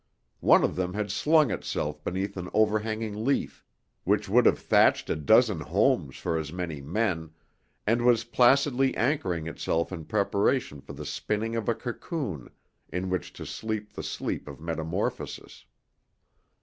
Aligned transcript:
One 0.39 0.63
of 0.63 0.75
them 0.75 0.95
had 0.95 1.11
slung 1.11 1.51
itself 1.51 2.03
beneath 2.03 2.35
an 2.35 2.49
overhanging 2.55 3.23
leaf 3.23 3.63
which 4.03 4.27
would 4.27 4.47
have 4.47 4.57
thatched 4.57 5.11
a 5.11 5.15
dozen 5.15 5.59
homes 5.59 6.17
for 6.17 6.39
as 6.39 6.51
many 6.51 6.81
men 6.81 7.29
and 7.85 8.03
was 8.03 8.23
placidly 8.23 8.97
anchoring 8.97 9.45
itself 9.45 9.91
in 9.91 10.05
preparation 10.05 10.81
for 10.81 10.93
the 10.93 11.05
spinning 11.05 11.55
of 11.55 11.69
a 11.69 11.75
cocoon 11.75 12.49
in 12.91 13.11
which 13.11 13.31
to 13.33 13.45
sleep 13.45 13.93
the 13.93 14.01
sleep 14.01 14.47
of 14.47 14.59
metamorphosis. 14.59 15.65